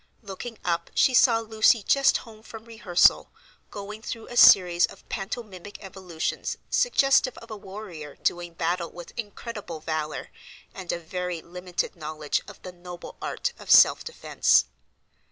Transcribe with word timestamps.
Looking 0.23 0.57
up 0.65 0.89
she 0.95 1.13
saw 1.13 1.37
Lucy 1.41 1.83
just 1.83 2.17
home 2.25 2.41
from 2.41 2.65
rehearsal, 2.65 3.29
going 3.69 4.01
through 4.01 4.29
a 4.29 4.35
series 4.35 4.87
of 4.87 5.07
pantomimic 5.09 5.77
evolutions 5.79 6.57
suggestive 6.71 7.37
of 7.37 7.51
a 7.51 7.55
warrior 7.55 8.15
doing 8.15 8.55
battle 8.55 8.89
with 8.89 9.13
incredible 9.15 9.79
valor, 9.79 10.31
and 10.73 10.91
a 10.91 10.97
very 10.97 11.39
limited 11.39 11.95
knowledge 11.95 12.41
of 12.47 12.59
the 12.63 12.71
noble 12.71 13.15
art 13.21 13.53
of 13.59 13.69
self 13.69 14.03
defence. 14.03 14.65